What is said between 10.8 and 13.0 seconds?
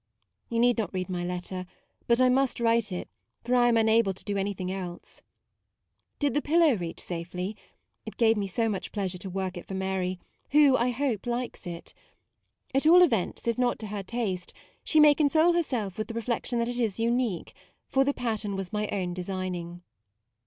hope, likes it. At